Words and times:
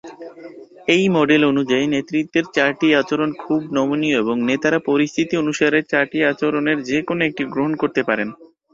এই 0.87 1.03
মডেল 1.15 1.41
অনুযায়ী 1.51 1.85
নেতৃত্বের 1.87 2.45
চারটি 2.55 2.87
আচরণ 3.01 3.29
খুবই 3.41 3.67
নমনীয় 3.75 4.15
এবং 4.19 4.35
নেতারা 4.49 4.79
পরিস্থিতি 4.89 5.33
অনুযায়ী 5.37 5.89
চারটি 5.91 6.17
আচরণের 6.31 6.77
যে 6.89 6.99
কোনও 7.07 7.27
একটি 7.29 7.43
গ্রহণ 7.53 7.73
করতে 7.81 8.01
পারেন। 8.09 8.29